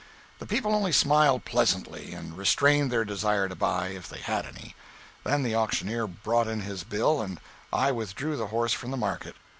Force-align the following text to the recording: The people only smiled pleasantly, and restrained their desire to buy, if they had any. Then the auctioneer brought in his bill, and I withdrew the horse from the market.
The 0.39 0.47
people 0.47 0.73
only 0.73 0.91
smiled 0.93 1.45
pleasantly, 1.45 2.11
and 2.11 2.35
restrained 2.35 2.91
their 2.91 3.05
desire 3.05 3.47
to 3.47 3.53
buy, 3.53 3.89
if 3.89 4.09
they 4.09 4.17
had 4.17 4.47
any. 4.47 4.75
Then 5.23 5.43
the 5.43 5.53
auctioneer 5.55 6.07
brought 6.07 6.47
in 6.47 6.61
his 6.61 6.83
bill, 6.83 7.21
and 7.21 7.39
I 7.71 7.91
withdrew 7.91 8.35
the 8.35 8.47
horse 8.47 8.73
from 8.73 8.89
the 8.89 8.97
market. 8.97 9.35